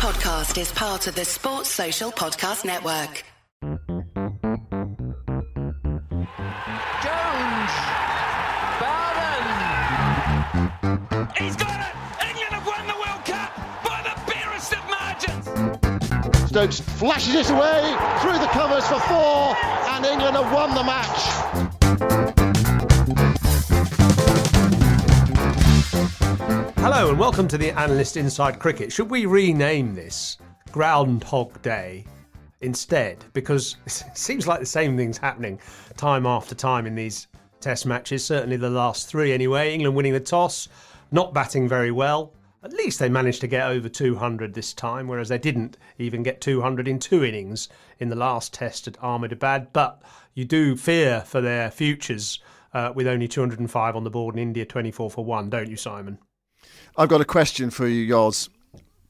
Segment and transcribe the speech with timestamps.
[0.00, 3.22] podcast is part of the Sports Social Podcast Network.
[3.60, 3.82] Jones.
[8.80, 9.44] Bowden.
[11.36, 11.92] He's got it.
[12.24, 13.52] England have won the World Cup
[13.84, 16.48] by the barest of margins.
[16.48, 19.54] Stokes flashes it away through the covers for four,
[19.92, 21.49] and England have won the match.
[26.80, 28.90] Hello and welcome to the Analyst Inside Cricket.
[28.90, 30.38] Should we rename this
[30.72, 32.06] Groundhog Day
[32.62, 33.22] instead?
[33.34, 35.60] Because it seems like the same thing's happening
[35.98, 37.28] time after time in these
[37.60, 39.74] Test matches, certainly the last three anyway.
[39.74, 40.68] England winning the toss,
[41.12, 42.32] not batting very well.
[42.64, 46.40] At least they managed to get over 200 this time, whereas they didn't even get
[46.40, 47.68] 200 in two innings
[47.98, 49.74] in the last test at Ahmedabad.
[49.74, 50.02] But
[50.32, 52.40] you do fear for their futures
[52.72, 56.18] uh, with only 205 on the board and India 24 for 1, don't you, Simon?
[56.96, 58.48] I've got a question for you, Yoz.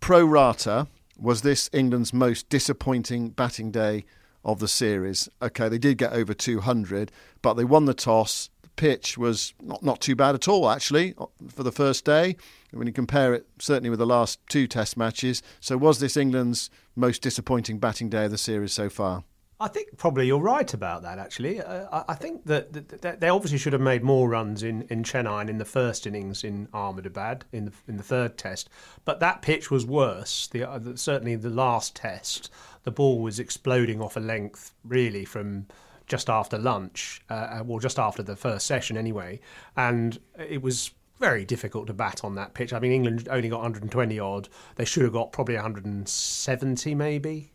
[0.01, 0.87] Pro rata,
[1.19, 4.05] was this England's most disappointing batting day
[4.45, 5.29] of the series?
[5.43, 8.49] Okay, they did get over 200, but they won the toss.
[8.63, 12.37] The pitch was not, not too bad at all, actually, uh, for the first day,
[12.71, 15.43] when you compare it certainly with the last two test matches.
[15.61, 19.25] So, was this England's most disappointing batting day of the series so far?
[19.63, 21.19] I think probably you're right about that.
[21.19, 25.03] Actually, uh, I think that, that, they obviously should have made more runs in, in
[25.03, 28.71] Chennai and in the first innings in Ahmedabad in the in the third test,
[29.05, 30.47] but that pitch was worse.
[30.47, 32.51] The, uh, certainly the last test,
[32.85, 35.67] the ball was exploding off a length really from
[36.07, 39.41] just after lunch, uh, well just after the first session anyway,
[39.77, 42.73] and it was very difficult to bat on that pitch.
[42.73, 44.49] I mean, England only got 120 odd.
[44.77, 47.53] They should have got probably 170 maybe,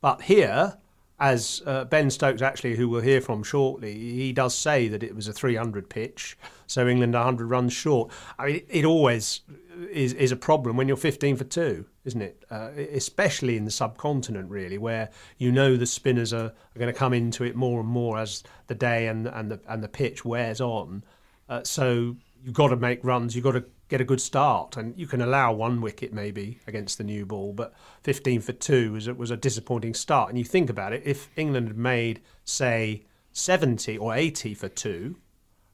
[0.00, 0.78] but here
[1.20, 5.14] as uh, Ben Stokes, actually, who we'll hear from shortly, he does say that it
[5.14, 8.10] was a 300 pitch, so England 100 runs short.
[8.38, 9.42] I mean, it always
[9.90, 12.44] is, is a problem when you're 15 for two, isn't it?
[12.50, 16.98] Uh, especially in the subcontinent, really, where you know the spinners are, are going to
[16.98, 20.24] come into it more and more as the day and and the and the pitch
[20.24, 21.04] wears on.
[21.48, 23.34] Uh, so you've got to make runs.
[23.34, 26.98] You've got to get a good start, and you can allow one wicket maybe against
[26.98, 27.72] the new ball, but
[28.02, 30.28] 15 for two was was a disappointing start.
[30.28, 35.16] And you think about it, if England had made say 70 or 80 for two,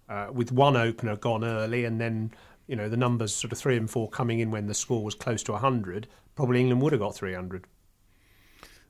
[0.08, 2.32] uh, with one opener gone early, and then
[2.68, 5.14] you know the numbers sort of three and four coming in when the score was
[5.14, 6.06] close to 100,
[6.36, 7.66] probably England would have got 300.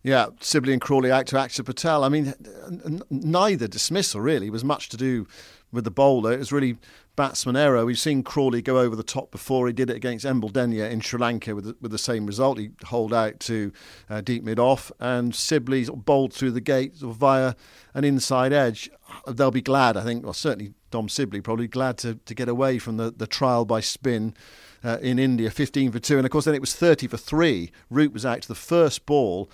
[0.02, 2.04] Yeah, Sibley and Crawley out to Axar Patel.
[2.04, 2.32] I mean,
[3.10, 5.26] neither dismissal really was much to do
[5.72, 6.32] with the bowler.
[6.32, 6.78] It was really
[7.16, 7.84] batsman error.
[7.84, 9.66] We've seen Crawley go over the top before.
[9.66, 12.58] He did it against Embuldeniya in Sri Lanka with the, with the same result.
[12.58, 13.72] He holed out to
[14.08, 17.54] uh, deep mid off, and Sibley bowled through the gate via
[17.92, 18.90] an inside edge.
[19.26, 22.78] They'll be glad, I think, well, certainly Dom Sibley probably glad to, to get away
[22.78, 24.34] from the, the trial by spin.
[24.82, 27.70] Uh, in India, 15 for 2, and of course, then it was 30 for 3.
[27.90, 29.50] Root was out to the first ball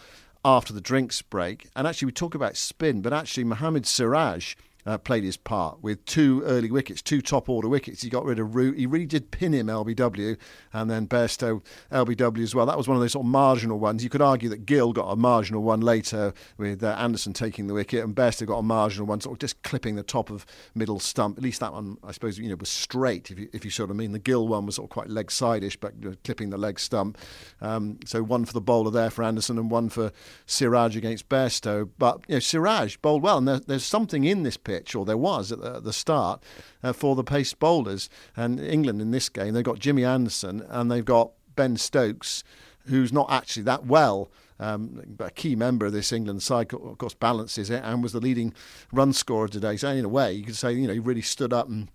[0.47, 1.67] after the drinks break.
[1.75, 4.55] And actually, we talk about spin, but actually, Mohammad Siraj
[4.87, 8.03] uh, played his part with two early wickets, two top order wickets.
[8.03, 8.79] He got rid of Root.
[8.79, 10.37] He really did pin him LBW,
[10.73, 12.67] and then Bairstow LBW as well.
[12.67, 14.05] That was one of those sort of marginal ones.
[14.05, 17.75] You could argue that Gill got a marginal one later with uh, Anderson taking the
[17.75, 21.01] wicket, and Bairstow got a marginal one, sort of just clipping the top of middle
[21.01, 21.37] stump.
[21.37, 23.31] At least that one, I suppose, you know, was straight.
[23.31, 25.29] If you, if you sort of mean the Gill one was sort of quite leg
[25.29, 27.19] sideish, but you know, clipping the leg stump.
[27.61, 30.13] Um, so one for the bowler there for Anderson, and one for
[30.47, 31.91] Siraj against Bairstow.
[31.99, 35.05] But you know, Siraj bowled well, and there, there's something in this pitch pitch, or
[35.05, 36.43] there was at the, at the start,
[36.83, 38.09] uh, for the pace bowlers.
[38.37, 42.45] And England in this game, they've got Jimmy Anderson and they've got Ben Stokes,
[42.87, 44.31] who's not actually that well.
[44.59, 48.13] Um, but a key member of this England side, of course, balances it and was
[48.13, 48.55] the leading
[48.91, 49.77] run scorer today.
[49.77, 51.89] So in a way, you could say you know he really stood up and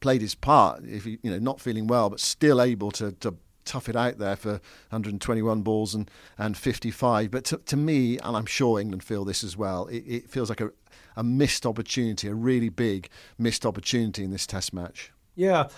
[0.00, 0.84] played his part.
[0.84, 3.34] If he, you know, not feeling well, but still able to, to
[3.68, 4.52] tough it out there for
[4.88, 7.30] 121 balls and, and 55.
[7.30, 10.48] But to, to me, and I'm sure England feel this as well, it, it feels
[10.48, 10.70] like a,
[11.18, 15.12] a missed opportunity, a really big missed opportunity in this Test match.
[15.34, 15.68] Yeah,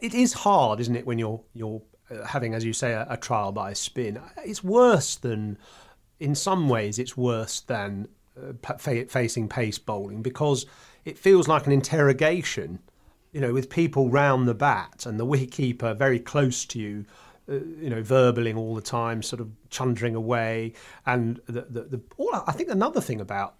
[0.00, 3.16] it is hard, isn't it, when you're you're uh, having, as you say, a, a
[3.16, 4.20] trial by spin.
[4.44, 5.58] It's worse than,
[6.20, 8.08] in some ways, it's worse than
[8.40, 10.64] uh, facing pace bowling because
[11.04, 12.78] it feels like an interrogation.
[13.32, 17.04] You know, with people round the bat and the wicketkeeper very close to you,
[17.48, 20.72] uh, you know, verbling all the time, sort of chundering away.
[21.04, 23.57] And the, the, the all I think another thing about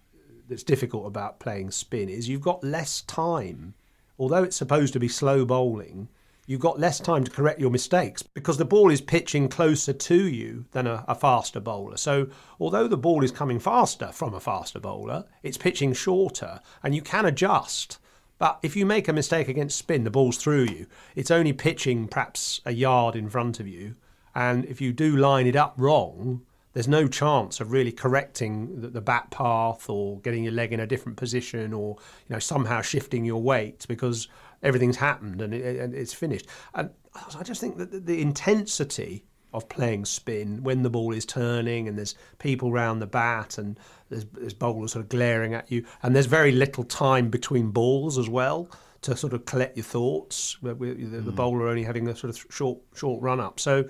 [0.49, 3.73] that's difficult about playing spin is you've got less time.
[4.17, 6.09] Although it's supposed to be slow bowling,
[6.45, 10.27] you've got less time to correct your mistakes because the ball is pitching closer to
[10.27, 11.95] you than a, a, faster bowler.
[11.95, 12.27] So,
[12.59, 17.01] although the ball is coming faster from a faster bowler, it's pitching shorter and you
[17.01, 17.99] can adjust.
[18.39, 20.87] But if you make a mistake against spin, the ball's through you.
[21.15, 23.95] It's only pitching perhaps a yard in front of you
[24.35, 26.41] And if you do line it up wrong,
[26.73, 30.79] there's no chance of really correcting the, the bat path or getting your leg in
[30.79, 34.27] a different position or you know somehow shifting your weight because
[34.61, 36.47] everything's happened and, it, and it's finished.
[36.73, 36.89] And
[37.37, 41.87] I just think that the, the intensity of playing spin when the ball is turning
[41.87, 43.79] and there's people round the bat and
[44.09, 48.17] there's, there's bowlers sort of glaring at you and there's very little time between balls
[48.19, 48.69] as well
[49.01, 50.57] to sort of collect your thoughts.
[50.61, 51.35] The, the, the mm.
[51.35, 53.59] bowler only having a sort of short short run up.
[53.59, 53.85] So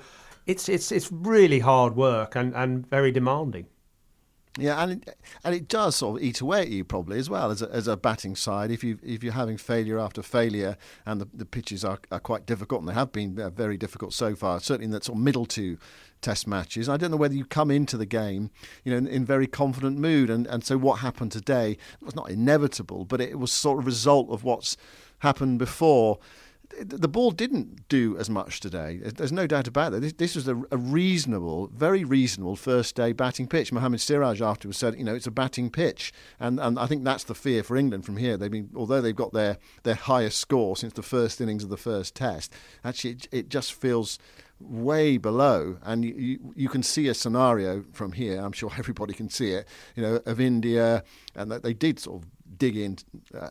[0.49, 3.67] it's it's it's really hard work and, and very demanding.
[4.57, 7.51] Yeah, and it, and it does sort of eat away at you probably as well
[7.51, 8.71] as a, as a batting side.
[8.71, 10.75] If you if you're having failure after failure,
[11.05, 14.35] and the, the pitches are, are quite difficult, and they have been very difficult so
[14.35, 14.59] far.
[14.59, 15.77] Certainly in that sort of middle two
[16.21, 16.89] Test matches.
[16.89, 18.51] I don't know whether you come into the game,
[18.83, 22.29] you know, in, in very confident mood, and and so what happened today was not
[22.29, 24.75] inevitable, but it was sort of result of what's
[25.19, 26.19] happened before
[26.79, 28.99] the ball didn't do as much today.
[29.03, 30.01] There's no doubt about that.
[30.01, 33.71] This, this was a, a, reasonable, very reasonable first day batting pitch.
[33.71, 37.23] Mohamed Siraj afterwards said, you know, it's a batting pitch, and and I think that's
[37.23, 38.37] the fear for England from here.
[38.37, 41.77] They've been, although they've got their their highest score since the first innings of the
[41.77, 44.19] first Test, actually it, it just feels
[44.59, 48.39] way below, and you, you, you, can see a scenario from here.
[48.41, 49.67] I'm sure everybody can see it.
[49.95, 51.03] You know, of India,
[51.35, 52.97] and that they did sort of dig in
[53.33, 53.49] uh,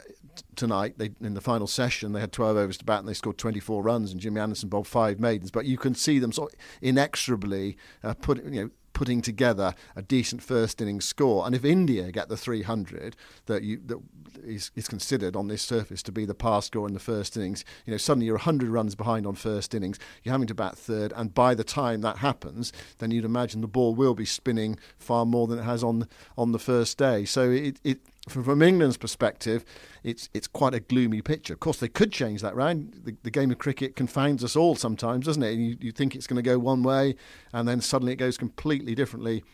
[0.56, 0.98] tonight.
[0.98, 3.82] They, in the final session, they had 12 overs to bat and they scored 24
[3.82, 5.50] runs, and Jimmy Anderson bowled five maidens.
[5.50, 10.02] But you can see them sort of inexorably uh, put, you know, putting together a
[10.02, 11.46] decent first innings score.
[11.46, 13.14] And if India get the 300
[13.46, 14.00] that you that
[14.42, 17.64] is, is considered on this surface to be the pass score in the first innings,
[17.86, 20.00] you know suddenly you're 100 runs behind on first innings.
[20.24, 23.68] You're having to bat third, and by the time that happens, then you'd imagine the
[23.68, 27.24] ball will be spinning far more than it has on on the first day.
[27.24, 29.64] So it, it from, England's perspective,
[30.02, 31.52] it's it's quite a gloomy picture.
[31.52, 33.00] Of course, they could change that round.
[33.04, 35.54] The, the game of cricket confounds us all sometimes, doesn't it?
[35.54, 37.16] And you, you think it's going to go one way,
[37.52, 39.44] and then suddenly it goes completely differently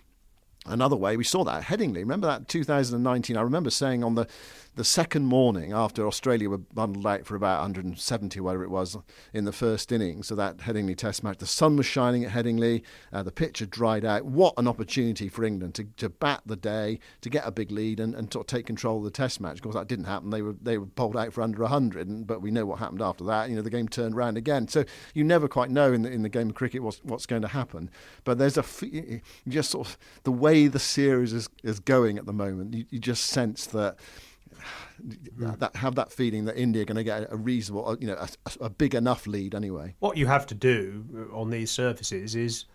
[0.66, 1.16] another way.
[1.16, 1.96] We saw that at Headingley.
[1.96, 3.36] Remember that 2019?
[3.36, 4.26] I remember saying on the
[4.76, 8.96] the second morning after Australia were bundled out for about 170, whatever it was,
[9.32, 12.82] in the first innings of that Headingley Test match, the sun was shining at Headingley,
[13.12, 14.24] uh, the pitch had dried out.
[14.24, 18.00] What an opportunity for England to, to bat the day, to get a big lead,
[18.00, 19.56] and, and to take control of the Test match.
[19.56, 20.30] Of course, that didn't happen.
[20.30, 23.02] They were they were pulled out for under 100, and, but we know what happened
[23.02, 23.48] after that.
[23.48, 24.66] You know, the game turned around again.
[24.66, 24.84] So
[25.14, 27.48] you never quite know in the, in the game of cricket what's, what's going to
[27.48, 27.90] happen.
[28.24, 28.64] But there's a
[29.46, 32.98] just sort of the way the series is, is going at the moment, you, you
[32.98, 33.96] just sense that
[35.36, 38.16] that, have that feeling that India are going to get a reasonable, uh, you know,
[38.16, 38.28] a,
[38.60, 39.94] a, big enough lead anyway.
[39.98, 42.66] What you have to do on these surfaces is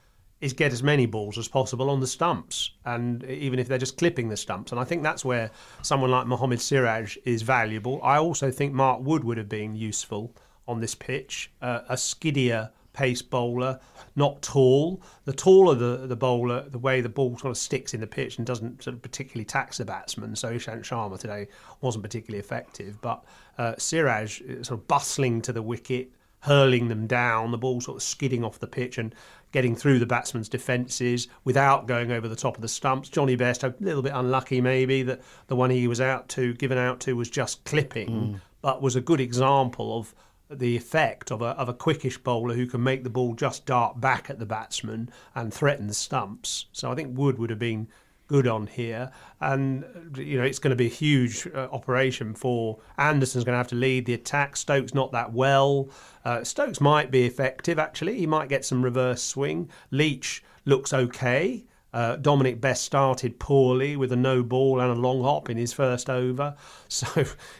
[0.41, 3.97] is get as many balls as possible on the stumps, and even if they're just
[3.97, 4.71] clipping the stumps.
[4.71, 5.51] And I think that's where
[5.81, 7.99] someone like Mohamed Siraj is valuable.
[8.03, 10.33] I also think Mark Wood would have been useful
[10.65, 13.79] on this pitch, uh, a skiddier pace bowler,
[14.15, 15.01] not tall.
[15.25, 18.37] The taller the, the bowler, the way the ball sort of sticks in the pitch
[18.37, 20.35] and doesn't sort of particularly tax the batsman.
[20.35, 21.47] So Ishant Sharma today
[21.81, 23.23] wasn't particularly effective, but
[23.57, 27.97] uh, Siraj uh, sort of bustling to the wicket, hurling them down, the ball sort
[27.97, 29.13] of skidding off the pitch and
[29.51, 33.09] getting through the batsman's defences without going over the top of the stumps.
[33.09, 36.77] Jonny Bairstow, a little bit unlucky maybe that the one he was out to, given
[36.77, 38.41] out to, was just clipping, mm.
[38.61, 40.13] but was a good example of
[40.49, 44.01] the effect of a, of a quickish bowler who can make the ball just dart
[44.01, 46.65] back at the batsman and threaten the stumps.
[46.71, 47.87] So I think Wood would have been
[48.27, 49.11] good on here.
[49.41, 49.83] And,
[50.15, 53.67] you know, it's going to be a huge uh, operation for Anderson's going to have
[53.69, 54.55] to lead the attack.
[54.55, 55.89] Stokes not that well.
[56.23, 58.17] Uh, Stokes might be effective, actually.
[58.17, 59.69] He might get some reverse swing.
[59.91, 61.65] Leach looks okay.
[61.93, 65.73] Uh, Dominic Bess started poorly with a no ball and a long hop in his
[65.73, 66.55] first over,
[66.87, 67.07] so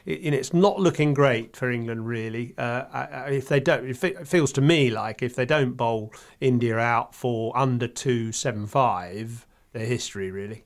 [0.05, 2.53] it, it's not looking great for England really.
[2.57, 7.15] Uh, if they don't, it feels to me like if they don't bowl India out
[7.15, 10.63] for under two seven five, their history really.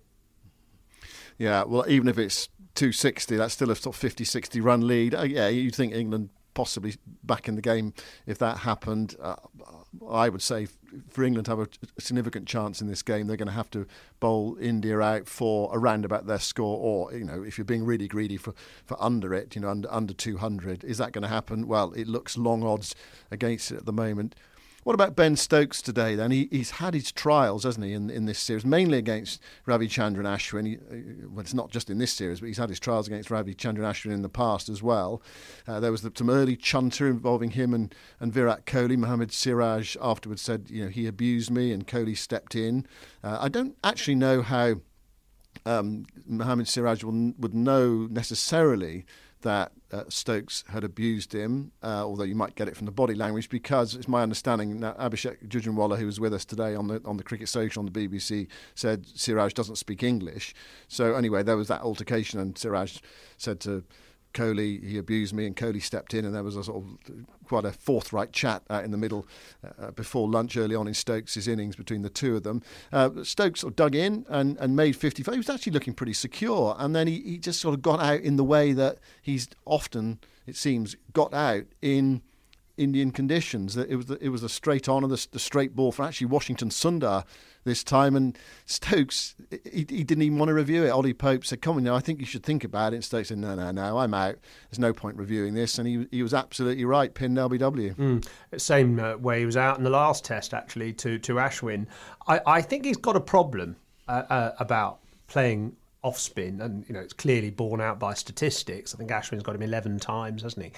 [1.38, 5.15] Yeah, well, even if it's 260, that's still a sort of 50, 60 run lead.
[5.15, 7.93] Uh, yeah, you'd think England possibly back in the game
[8.25, 9.15] if that happened.
[9.22, 9.36] Uh,
[10.10, 10.67] I would say
[11.10, 13.86] for England to have a significant chance in this game, they're going to have to
[14.20, 18.08] bowl India out for around about their score, or you know, if you're being really
[18.08, 18.54] greedy for,
[18.86, 21.68] for under it, you know, under under 200, is that going to happen?
[21.68, 22.96] Well, it looks long odds
[23.32, 24.36] against it at the moment.
[24.84, 26.16] What about Ben Stokes today?
[26.16, 30.25] Then he, he's had his trials, hasn't he, in, in this series, mainly against Ravichandran
[30.25, 30.68] Ashwin.
[30.68, 33.30] He, uh, well, it's not just in this series, but he's had his trials against
[33.30, 35.22] Ravichandran Ashwin in the past as well.
[35.66, 38.98] Uh, there was the, some early chunter involving him and, and Virat Kohli.
[38.98, 42.86] Mohammed Siraj afterwards said, you know, he abused me, and Kohli stepped in.
[43.24, 44.75] Uh, I don't actually know how
[45.66, 49.06] um, Mohamed Siraj will, would know necessarily
[49.44, 53.14] that uh, Stokes had abused him, uh, although you might get it from the body
[53.14, 57.02] language, because it's my understanding that Abhishek Jhunjhunwala, who was with us today on the
[57.06, 60.56] on the Cricket Social on the BBC, said Siraj doesn't speak English.
[60.88, 62.98] So anyway, there was that altercation, and Siraj
[63.38, 63.84] said to
[64.34, 67.66] Kohli, he abused me, and Kohli stepped in, and there was a sort of quite
[67.66, 69.28] a forthright chat uh, in the middle
[69.80, 72.62] uh, before lunch early on in Stokes' innings between the two of them.
[72.92, 75.34] Uh, Stokes sort of dug in and, and made 55.
[75.34, 78.22] He was actually looking pretty secure, and then he, he just sort of got out
[78.22, 82.22] in the way that he's often, it seems, got out in
[82.77, 83.75] Indian conditions.
[83.75, 86.27] That it was it was a straight on and the, the straight ball for actually
[86.27, 87.24] Washington Sundar
[87.63, 90.89] this time, and Stokes he, he, didn't even want to review it.
[90.89, 93.30] Ollie Pope said, "Come on, now I think you should think about it." And Stokes
[93.30, 94.36] said, "No, no, no, I'm out.
[94.70, 97.13] There's no point reviewing this." And he he was absolutely right.
[97.13, 97.96] Pinned LBW.
[97.96, 98.27] Mm.
[98.60, 101.88] Same uh, way he was out in the last test actually to to Ashwin.
[102.27, 103.75] I I think he's got a problem
[104.08, 108.94] uh, uh, about playing off spin, and you know it's clearly borne out by statistics.
[108.94, 110.72] I think Ashwin's got him eleven times, hasn't he?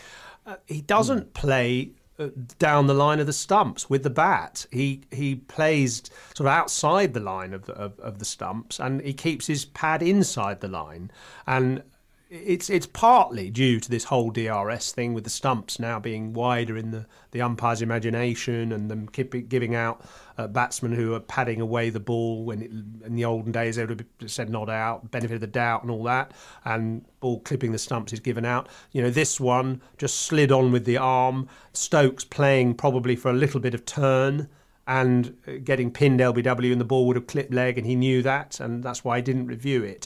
[0.46, 1.34] Uh, he doesn't mm.
[1.34, 2.28] play uh,
[2.60, 4.66] down the line of the stumps with the bat.
[4.72, 9.02] He he plays sort of outside the line of the, of, of the stumps, and
[9.02, 11.12] he keeps his pad inside the line.
[11.48, 11.84] And
[12.44, 16.78] it's it's partly due to this whole DRS thing with the stumps now being wider
[16.78, 20.06] in the, the umpire's imagination and them giving out
[20.38, 22.72] uh, batsmen who are padding away the ball when it,
[23.06, 25.92] in the olden days they would have said not out, benefit of the doubt and
[25.92, 26.32] all that,
[26.66, 28.68] and ball clipping the stumps is given out.
[28.92, 31.48] You know this one just slid on with the arm.
[31.74, 34.50] Stokes playing probably for a little bit of turn
[34.88, 38.22] and uh, getting pinned LBW and the ball would have clipped leg and he knew
[38.22, 40.06] that and that's why he didn't review it.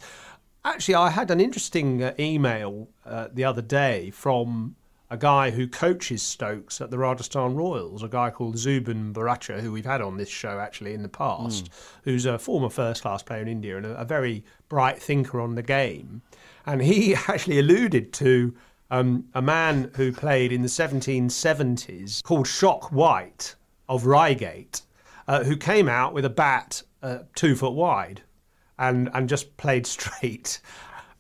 [0.66, 4.76] Actually, I had an interesting uh, email uh, the other day from
[5.10, 9.72] a guy who coaches Stokes at the Rajasthan Royals, a guy called Zubin Bharucha, who
[9.72, 11.70] we've had on this show actually in the past, mm.
[12.04, 15.56] who's a former first class player in India and a, a, very bright thinker on
[15.56, 16.22] the game.
[16.66, 18.54] And he actually alluded to
[18.92, 23.56] um, a man who played in the 1770s called Shock White
[23.88, 24.82] of Reigate,
[25.28, 28.22] uh, who came out with a bat uh, two foot wide
[28.80, 30.62] and and just played straight.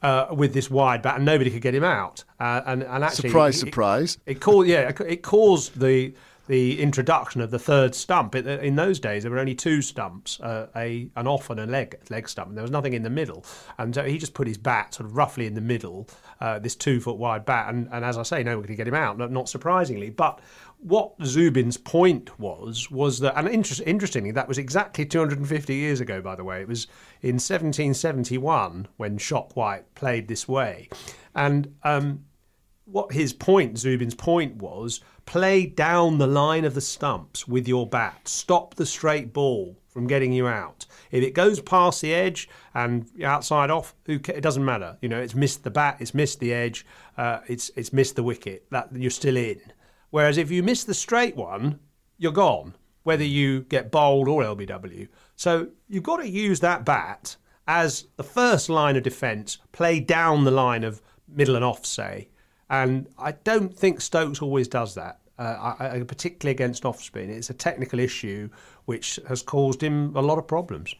[0.01, 2.23] Uh, with this wide bat, and nobody could get him out.
[2.39, 4.17] Uh, and, and actually, surprise, it, surprise!
[4.25, 6.13] It, it caused, yeah, it caused the
[6.49, 8.33] the introduction of the third stump.
[8.33, 11.67] It, in those days, there were only two stumps, uh, a an off and a
[11.67, 13.45] leg leg stump, and there was nothing in the middle.
[13.77, 16.09] And so he just put his bat sort of roughly in the middle,
[16.41, 18.95] uh, this two foot wide bat, and, and as I say, nobody could get him
[18.95, 19.17] out.
[19.19, 20.39] Not, not surprisingly, but
[20.81, 26.21] what Zubin's point was was that, and inter- interestingly, that was exactly 250 years ago.
[26.21, 26.87] By the way, it was
[27.21, 30.89] in 1771 when Shock White played this way,
[31.35, 32.23] and um,
[32.85, 37.87] what his point, Zubin's point was, play down the line of the stumps with your
[37.87, 38.27] bat.
[38.27, 40.85] Stop the straight ball from getting you out.
[41.11, 44.97] If it goes past the edge and outside off, it doesn't matter.
[45.01, 46.85] You know, it's missed the bat, it's missed the edge,
[47.17, 48.65] uh, it's it's missed the wicket.
[48.71, 49.61] That you're still in.
[50.11, 51.79] Whereas if you miss the straight one,
[52.17, 55.07] you're gone, whether you get bowled or LBW.
[55.35, 57.37] So you've got to use that bat
[57.67, 62.29] as the first line of defence, play down the line of middle and off, say.
[62.69, 67.29] And I don't think Stokes always does that, uh, I, particularly against off spin.
[67.29, 68.49] It's a technical issue
[68.85, 70.95] which has caused him a lot of problems.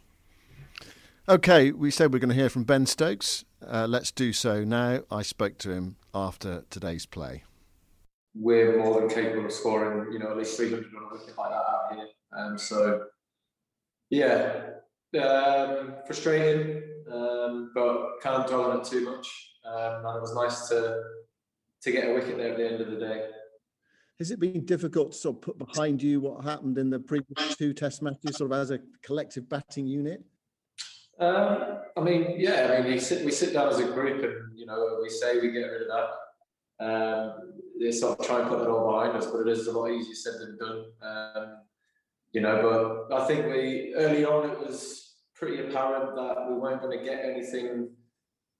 [1.27, 3.45] Okay, we said we're going to hear from Ben Stokes.
[3.65, 5.01] Uh, let's do so now.
[5.11, 7.43] I spoke to him after today's play
[8.39, 11.50] we're more than capable of scoring, you know, at least 300 on a wicket like
[11.50, 12.08] that out here.
[12.31, 13.05] Um, so,
[14.10, 14.69] yeah,
[15.22, 16.81] um, frustrating,
[17.12, 19.27] um, but can't dwell on it too much.
[19.65, 21.01] Um, and it was nice to
[21.81, 23.29] to get a wicket there at the end of the day.
[24.19, 27.55] Has it been difficult to sort of put behind you what happened in the previous
[27.55, 30.24] two Test matches, sort of as a collective batting unit?
[31.19, 32.77] Um, I mean, yeah.
[32.77, 35.39] I mean, we sit we sit down as a group, and you know, we say
[35.39, 36.86] we get rid of that.
[36.86, 39.71] Um, they sort of try and put that all behind us, but it is a
[39.71, 40.86] lot easier said than done.
[41.01, 41.57] Um,
[42.31, 46.81] you know, but I think we early on it was pretty apparent that we weren't
[46.81, 47.89] going to get anything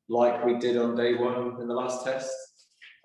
[0.07, 2.31] like we did on day one in the last test.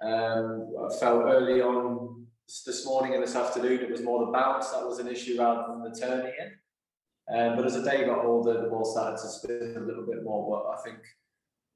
[0.03, 2.27] Um, I felt early on
[2.67, 5.65] this morning and this afternoon it was more the bounce that was an issue rather
[5.69, 6.53] than the turning in.
[7.37, 10.23] Um, but as the day got older, the ball started to spin a little bit
[10.23, 10.63] more.
[10.63, 10.99] But I think,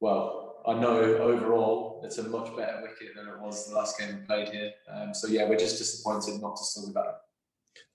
[0.00, 4.18] well, I know overall it's a much better wicket than it was the last game
[4.20, 4.72] we played here.
[4.92, 7.14] Um, so yeah, we're just disappointed not to still be better.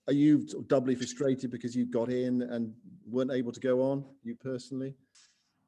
[0.06, 2.74] Are you doubly frustrated because you got in and
[3.06, 4.04] weren't able to go on?
[4.22, 4.94] You personally?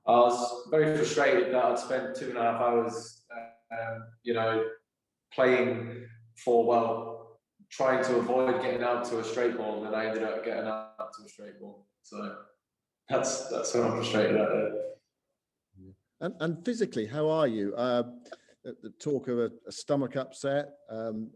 [0.06, 3.22] I was very frustrated that I'd spent two and a half hours,
[3.72, 4.64] um, you know,
[5.32, 6.06] playing
[6.44, 10.22] for well, trying to avoid getting out to a straight ball, and then I ended
[10.22, 11.86] up getting out to a straight ball.
[12.02, 12.36] So
[13.08, 14.95] that's that's what I'm frustrated at.
[16.20, 17.74] And, and physically, how are you?
[17.76, 18.04] Uh,
[18.64, 20.70] the talk of a, a stomach upset.
[20.90, 21.30] Um,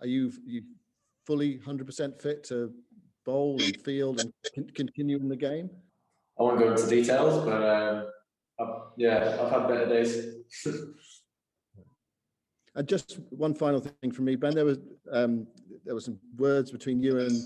[0.00, 0.62] are you you
[1.26, 2.72] fully 100% fit to
[3.24, 5.70] bowl and field and con- continue in the game?
[6.38, 8.06] I won't go into details, but um,
[8.60, 10.36] I've, yeah, I've had better days.
[12.74, 14.54] and just one final thing from me, Ben.
[14.54, 14.78] There was
[15.12, 15.46] um,
[15.84, 17.42] there were some words between you and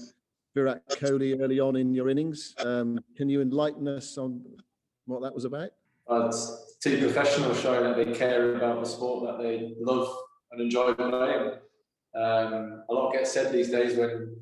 [0.55, 2.55] Virat Kohli early on in your innings.
[2.59, 4.45] Um, can you enlighten us on
[5.07, 5.71] what that was about?
[6.81, 10.09] Two professionals showing that they care about the sport that they love
[10.53, 11.53] and enjoy playing.
[12.15, 14.37] Um, a lot gets said these days when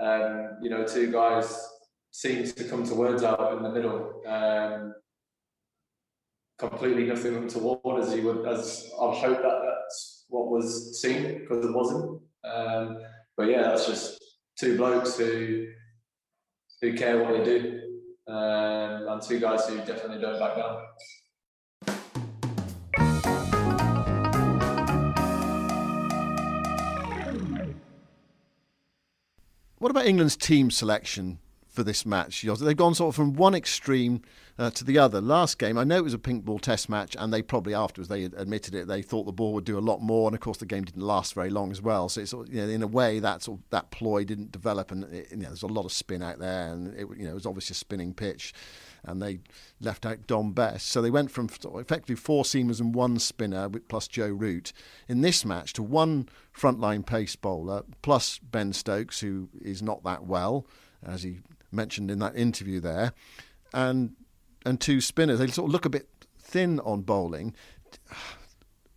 [0.00, 1.68] um, you know two guys
[2.12, 4.22] seem to come to words out in the middle.
[4.26, 4.94] Um,
[6.58, 11.64] completely nothing toward as you would as I'd hope that that's what was seen because
[11.64, 12.22] it wasn't.
[12.44, 12.98] Um,
[13.36, 14.22] but yeah, that's just
[14.56, 15.66] two blokes who
[16.80, 17.91] who care what they do,
[18.28, 20.82] um, and two guys who definitely don't back down.
[29.78, 31.40] What about England's team selection
[31.72, 32.42] for this match?
[32.42, 34.22] They've gone sort of from one extreme
[34.58, 35.20] uh, to the other.
[35.20, 38.08] Last game, I know it was a pink ball test match, and they probably afterwards
[38.08, 38.86] they admitted it.
[38.86, 41.02] They thought the ball would do a lot more, and of course the game didn't
[41.02, 42.08] last very long as well.
[42.08, 45.04] So it's you know, in a way that sort of, that ploy didn't develop, and
[45.04, 47.34] it, you know, there's a lot of spin out there, and it, you know it
[47.34, 48.52] was obviously a spinning pitch
[49.04, 49.40] and they
[49.80, 50.82] left out Dom Bess.
[50.82, 54.72] So they went from effectively four seamers and one spinner plus Joe Root
[55.08, 60.24] in this match to one frontline pace bowler plus Ben Stokes, who is not that
[60.24, 60.66] well,
[61.04, 61.40] as he
[61.72, 63.12] mentioned in that interview there,
[63.72, 64.14] and
[64.64, 65.38] and two spinners.
[65.38, 67.54] They sort of look a bit thin on bowling.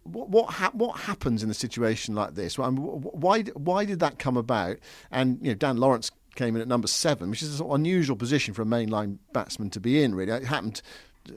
[0.03, 2.57] What what, ha- what happens in a situation like this?
[2.57, 4.77] Why why did that come about?
[5.11, 7.75] And you know, Dan Lawrence came in at number seven, which is an sort of
[7.75, 10.31] unusual position for a mainline batsman to be in, really.
[10.31, 10.81] It happened.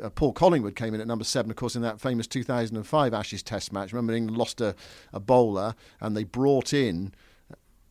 [0.02, 3.42] Uh, Paul Collingwood came in at number seven, of course, in that famous 2005 Ashes
[3.42, 3.92] Test match.
[3.92, 4.75] Remember, England lost a,
[5.14, 7.14] a bowler and they brought in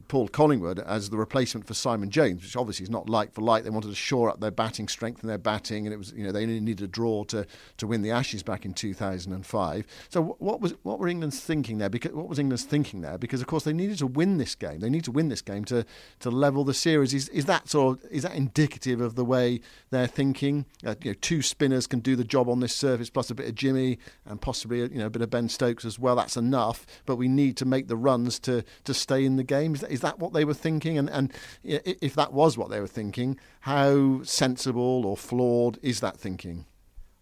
[0.07, 3.63] Paul Collingwood as the replacement for Simon Jones, which obviously is not like for like.
[3.63, 6.23] They wanted to shore up their batting, strength strengthen their batting, and it was you
[6.23, 7.45] know they only needed a draw to,
[7.77, 9.87] to win the Ashes back in 2005.
[10.09, 11.89] So what was what were England's thinking there?
[11.89, 13.17] Because what was England's thinking there?
[13.17, 14.79] Because of course they needed to win this game.
[14.79, 15.85] They need to win this game to
[16.19, 17.13] to level the series.
[17.13, 20.65] Is is that sort of, is that indicative of the way they're thinking?
[20.85, 23.47] Uh, you know, two spinners can do the job on this surface, plus a bit
[23.47, 26.15] of Jimmy and possibly you know a bit of Ben Stokes as well.
[26.15, 26.85] That's enough.
[27.05, 29.73] But we need to make the runs to to stay in the game.
[29.73, 30.95] Is that, is that what they were thinking?
[30.99, 31.33] And, and
[31.63, 36.65] if that was what they were thinking, how sensible or flawed is that thinking?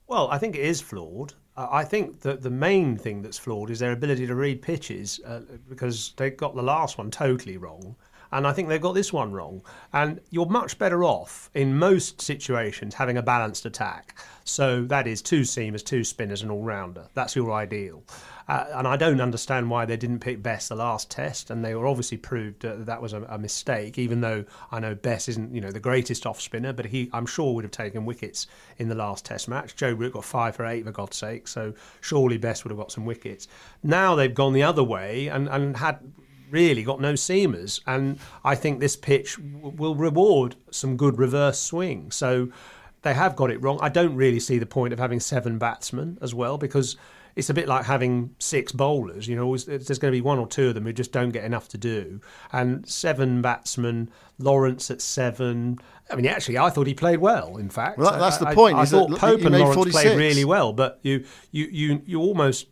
[0.07, 1.33] Well, I think it is flawed.
[1.55, 5.39] I think that the main thing that's flawed is their ability to read pitches uh,
[5.69, 7.95] because they got the last one totally wrong.
[8.31, 9.61] And I think they've got this one wrong.
[9.93, 14.17] And you're much better off in most situations having a balanced attack.
[14.43, 17.07] So that is two seamers, two spinners, and all rounder.
[17.13, 18.03] That's your ideal.
[18.47, 21.73] Uh, and I don't understand why they didn't pick Bess the last test, and they
[21.73, 23.97] were obviously proved uh, that was a, a, mistake.
[23.97, 27.25] Even though I know Bess isn't, you know, the greatest off spinner, but he, I'm
[27.25, 28.45] sure, would have taken wickets
[28.77, 29.75] in the last Test match.
[29.75, 32.91] Joe Root got five for eight, for God's sake, so surely Bess would have got
[32.91, 33.47] some wickets.
[33.81, 35.99] Now they've gone the other way and, and had
[36.49, 41.59] really got no seamers, and I think this pitch w- will reward some good reverse
[41.59, 42.11] swing.
[42.11, 42.49] So
[43.01, 43.79] they have got it wrong.
[43.81, 46.97] I don't really see the point of having seven batsmen as well because
[47.35, 49.27] it's a bit like having six bowlers.
[49.27, 51.43] You know, there's going to be one or two of them who just don't get
[51.43, 52.21] enough to do.
[52.51, 55.77] And seven batsmen, Lawrence at seven.
[56.09, 57.57] I mean, actually, I thought he played well.
[57.57, 58.77] In fact, well, that's the point.
[58.77, 60.03] I, I thought Pope and Lawrence 46.
[60.03, 62.67] played really well, but you, you, you, you almost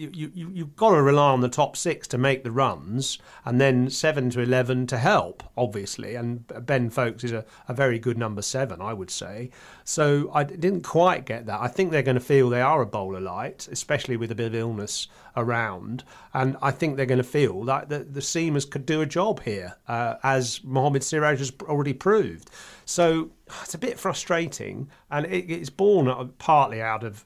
[0.00, 3.60] you, you, you've got to rely on the top six to make the runs, and
[3.60, 6.14] then seven to 11 to help, obviously.
[6.14, 9.50] And Ben Foakes is a, a very good number seven, I would say.
[9.84, 11.60] So I didn't quite get that.
[11.60, 14.46] I think they're going to feel they are a bowler light, especially with a bit
[14.46, 16.04] of illness around.
[16.32, 19.42] And I think they're going to feel that the, the seamers could do a job
[19.42, 22.50] here, uh, as Mohammad Siraj has already proved.
[22.86, 23.30] So
[23.62, 27.24] it's a bit frustrating, and it, it's born partly out of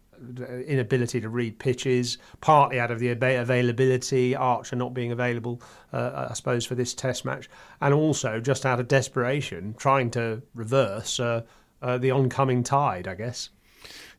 [0.67, 5.61] inability to read pitches, partly out of the availability, Archer not being available,
[5.93, 7.49] uh, I suppose, for this test match,
[7.81, 11.43] and also just out of desperation, trying to reverse uh,
[11.83, 13.51] uh, the oncoming tide, I guess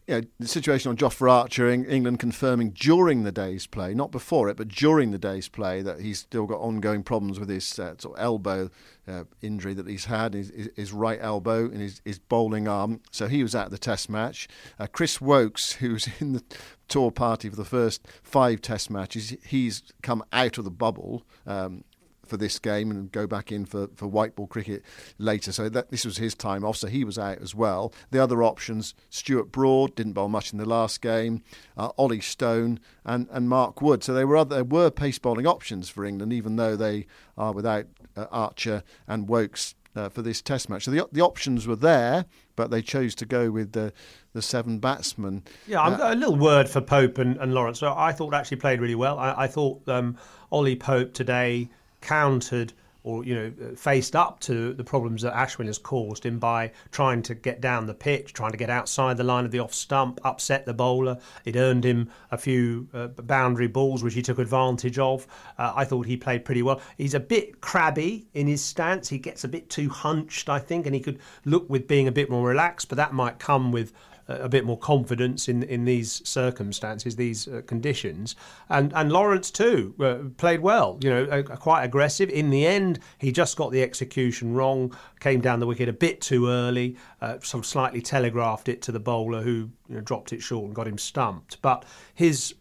[0.07, 4.11] you know, the situation on Jofra Archer, in England confirming during the day's play, not
[4.11, 7.79] before it, but during the day's play, that he's still got ongoing problems with his
[7.79, 8.69] uh, sort of elbow
[9.07, 13.01] uh, injury that he's had, his, his, right elbow and his, his bowling arm.
[13.11, 14.47] So he was at the Test match.
[14.79, 16.43] Uh, Chris Woakes, who's in the
[16.87, 21.23] tour party for the first five Test matches, he's come out of the bubble.
[21.47, 21.83] Um,
[22.27, 24.83] for this game and go back in for, for white ball cricket
[25.17, 25.51] later.
[25.51, 27.93] So that this was his time off, so he was out as well.
[28.11, 31.43] The other options: Stuart Broad didn't bowl much in the last game,
[31.77, 34.03] uh, Ollie Stone and, and Mark Wood.
[34.03, 37.07] So there were other, there were pace bowling options for England, even though they
[37.37, 37.85] are without
[38.15, 39.75] uh, Archer and Woakes.
[39.95, 40.85] uh, for this Test match.
[40.85, 43.93] So the the options were there, but they chose to go with the
[44.33, 45.43] the seven batsmen.
[45.67, 47.79] Yeah, uh, a little word for Pope and, and Lawrence.
[47.79, 49.17] So I thought actually played really well.
[49.17, 50.17] I, I thought um,
[50.51, 51.69] Ollie Pope today
[52.05, 52.71] countered
[53.05, 57.21] or you know faced up to the problems that Ashwin has caused him by trying
[57.23, 60.19] to get down the pitch, trying to get outside the line of the off stump,
[60.23, 61.19] upset the bowler.
[61.45, 65.27] It earned him a few uh, boundary balls which he took advantage of.
[65.57, 66.81] Uh, I thought he played pretty well.
[66.97, 69.07] He's a bit crabby in his stance.
[69.09, 72.11] He gets a bit too hunched, I think, and he could look with being a
[72.11, 72.89] bit more relaxed.
[72.89, 73.93] But that might come with
[74.27, 78.35] a bit more confidence in in these circumstances, these uh, conditions.
[78.69, 80.97] And and Lawrence too uh, played well.
[81.01, 82.29] You know, uh, quite aggressive.
[82.29, 84.95] In the end, he just got the execution wrong.
[85.19, 86.97] Came down the wicket a bit too early.
[87.21, 90.65] Uh, sort of slightly telegraphed it to the bowler, who you know, dropped it short
[90.65, 91.61] and got him stumped.
[91.61, 92.55] But his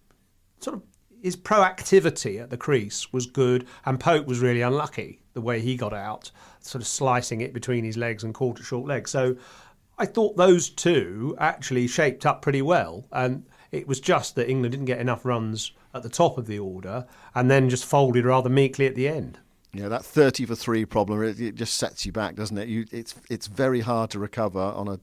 [0.61, 0.83] sort of
[1.22, 5.74] his proactivity at the crease was good, and Pope was really unlucky the way he
[5.74, 9.09] got out, sort of slicing it between his legs and caught it short leg.
[9.09, 9.37] So
[9.98, 14.72] I thought those two actually shaped up pretty well, and it was just that England
[14.72, 18.48] didn't get enough runs at the top of the order, and then just folded rather
[18.48, 19.38] meekly at the end.
[19.72, 22.68] Yeah, that thirty for three problem it, it just sets you back, doesn't it?
[22.68, 25.00] You, it's it's very hard to recover on a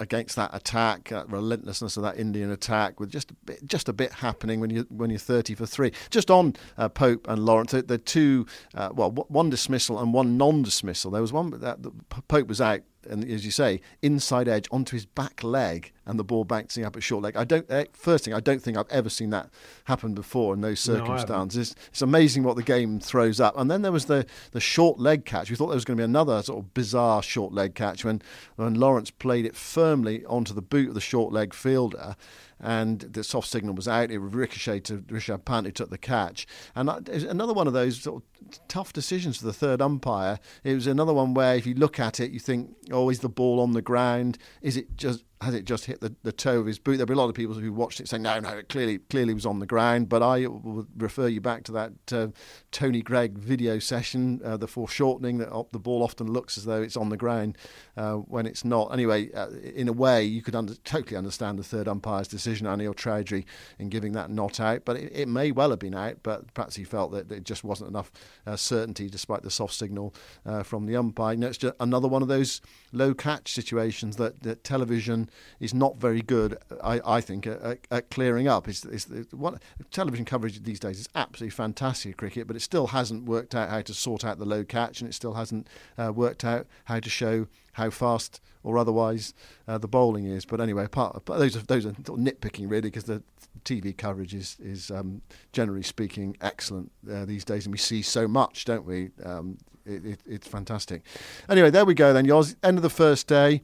[0.00, 3.92] against that attack, that relentlessness of that Indian attack, with just a bit, just a
[3.92, 5.92] bit happening when you when you're thirty for three.
[6.10, 10.36] Just on uh, Pope and Lawrence, the, the two, uh, well, one dismissal and one
[10.36, 11.10] non-dismissal.
[11.10, 14.94] There was one that, that Pope was out and as you say, inside edge onto
[14.94, 17.36] his back leg, and the ball bouncing up at short leg.
[17.36, 17.70] I don't.
[17.70, 19.48] Eh, first thing, I don't think I've ever seen that
[19.84, 21.74] happen before in those circumstances.
[21.76, 23.56] No, it's amazing what the game throws up.
[23.56, 25.50] And then there was the the short leg catch.
[25.50, 28.22] We thought there was going to be another sort of bizarre short leg catch when
[28.56, 29.56] when Lawrence played it
[29.90, 32.14] firmly onto the boot of the short leg fielder
[32.60, 34.10] and the soft signal was out.
[34.10, 36.46] It ricocheted to Rishabh Pant, who took the catch.
[36.76, 40.38] And another one of those sort of tough decisions for the third umpire.
[40.62, 43.28] It was another one where if you look at it, you think, oh, is the
[43.28, 44.38] ball on the ground?
[44.62, 46.98] Is it just has it just hit the, the toe of his boot?
[46.98, 49.32] There'll be a lot of people who watched it saying, no, no, it clearly clearly
[49.32, 50.08] was on the ground.
[50.10, 52.28] But I will refer you back to that uh,
[52.72, 56.96] Tony Greig video session, uh, the foreshortening, that the ball often looks as though it's
[56.96, 57.56] on the ground
[57.96, 58.92] uh, when it's not.
[58.92, 62.94] Anyway, uh, in a way, you could under, totally understand the third umpire's decision, Anil
[62.94, 63.46] Chaudhry,
[63.78, 64.84] in giving that not out.
[64.84, 67.64] But it, it, may well have been out, but perhaps he felt that it just
[67.64, 68.12] wasn't enough
[68.46, 71.32] uh, certainty despite the soft signal uh, from the umpire.
[71.32, 72.60] You know, it's just another one of those
[72.92, 78.10] low catch situations that, that television is not very good, I, I think, at, at,
[78.10, 78.68] clearing up.
[78.68, 82.88] It's, it's, it's what, television coverage these days is absolutely fantastic cricket, but it still
[82.88, 85.66] hasn't worked out how to sort out the low catch, and it still hasn't
[85.98, 89.32] uh, worked out how to show how fast or otherwise
[89.66, 90.44] uh, the bowling is.
[90.44, 93.22] But anyway, part, those are those are nitpicking really because the
[93.64, 98.28] TV coverage is is um, generally speaking excellent uh, these days, and we see so
[98.28, 99.10] much, don't we?
[99.24, 101.02] Um, it, it, it's fantastic.
[101.48, 102.26] Anyway, there we go then.
[102.26, 103.62] Yoz, end of the first day.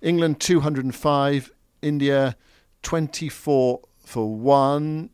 [0.00, 1.50] England 205,
[1.82, 2.36] India
[2.82, 5.10] 24 for 1.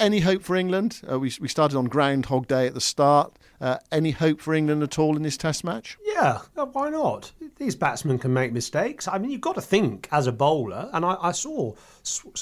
[0.00, 1.00] Any hope for England?
[1.10, 3.36] Uh, we, we started on Groundhog Day at the start.
[3.60, 5.98] Uh, any hope for England at all in this Test match?
[6.04, 7.32] Yeah, uh, why not?
[7.56, 9.08] These batsmen can make mistakes.
[9.08, 11.74] I mean, you've got to think as a bowler, and I, I saw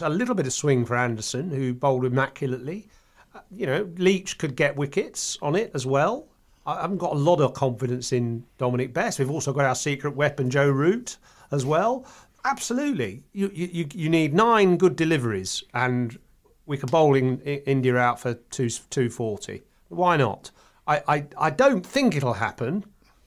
[0.03, 2.89] a little bit of swing for Anderson, who bowled immaculately.
[3.35, 6.29] Uh, you know, Leach could get wickets on it as well.
[6.67, 9.19] I haven't got a lot of confidence in Dominic Bess.
[9.19, 11.17] We've also got our secret weapon, Joe Root
[11.51, 12.07] as well.
[12.45, 16.19] Absolutely, you you you need nine good deliveries, and
[16.67, 19.63] we could bowl in, India out for two two forty.
[19.89, 20.51] Why not?
[20.87, 22.85] I, I, I don't think it'll happen,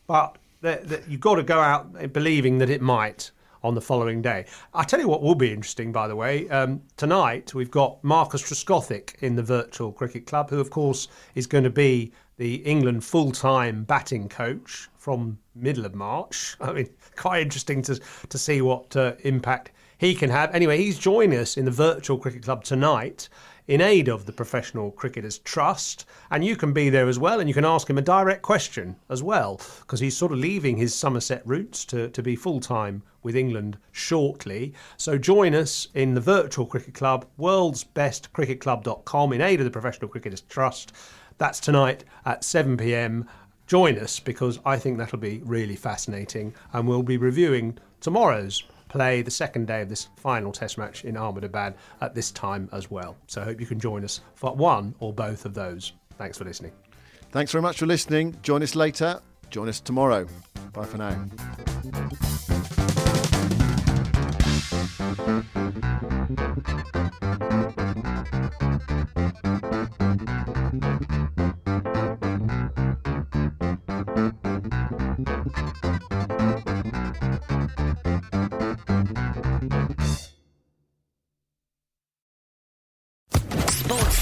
[0.07, 0.37] but
[1.07, 4.45] you've got to go out believing that it might on the following day.
[4.73, 6.47] I tell you what will be interesting, by the way.
[6.49, 11.45] Um, tonight we've got Marcus Trescothick in the virtual cricket club, who of course is
[11.45, 16.55] going to be the England full-time batting coach from middle of March.
[16.61, 17.99] I mean, quite interesting to
[18.29, 20.55] to see what uh, impact he can have.
[20.55, 23.27] Anyway, he's joining us in the virtual cricket club tonight
[23.69, 27.47] in aid of the Professional Cricketers Trust, and you can be there as well, and
[27.47, 30.95] you can ask him a direct question as well, because he's sort of leaving his
[30.95, 34.73] Somerset roots to, to be full time with England shortly.
[34.97, 40.41] So join us in the virtual cricket club, worldsbestcricketclub.com, in aid of the Professional Cricketers
[40.41, 40.93] Trust.
[41.37, 43.29] That's tonight at 7 pm
[43.67, 46.55] join us because I think that'll be really fascinating.
[46.73, 51.15] And we'll be reviewing tomorrow's play the second day of this final Test match in
[51.15, 53.15] Ahmedabad at this time as well.
[53.27, 55.93] So I hope you can join us for one or both of those.
[56.17, 56.73] Thanks for listening.
[57.31, 58.35] Thanks very much for listening.
[58.41, 59.21] Join us later.
[59.49, 60.27] Join us tomorrow.
[60.73, 61.25] Bye for now.